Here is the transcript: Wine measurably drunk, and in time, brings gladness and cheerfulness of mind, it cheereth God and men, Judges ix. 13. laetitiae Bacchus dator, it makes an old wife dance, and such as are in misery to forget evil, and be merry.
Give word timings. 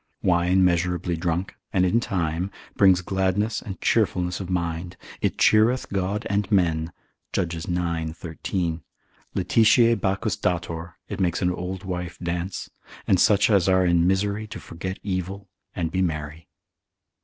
Wine 0.23 0.65
measurably 0.65 1.15
drunk, 1.15 1.53
and 1.71 1.85
in 1.85 1.99
time, 1.99 2.49
brings 2.75 3.03
gladness 3.03 3.61
and 3.61 3.79
cheerfulness 3.81 4.39
of 4.39 4.49
mind, 4.49 4.97
it 5.21 5.37
cheereth 5.37 5.89
God 5.93 6.25
and 6.27 6.51
men, 6.51 6.91
Judges 7.31 7.67
ix. 7.69 8.17
13. 8.17 8.81
laetitiae 9.35 9.95
Bacchus 10.01 10.37
dator, 10.37 10.95
it 11.07 11.19
makes 11.19 11.43
an 11.43 11.51
old 11.51 11.83
wife 11.83 12.17
dance, 12.17 12.71
and 13.05 13.19
such 13.19 13.47
as 13.51 13.69
are 13.69 13.85
in 13.85 14.07
misery 14.07 14.47
to 14.47 14.59
forget 14.59 14.97
evil, 15.03 15.47
and 15.75 15.91
be 15.91 16.01
merry. 16.01 16.47